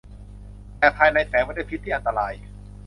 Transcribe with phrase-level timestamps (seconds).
[0.79, 2.33] แต่ภายในแฝงไปด้วยพิษที่อันตราย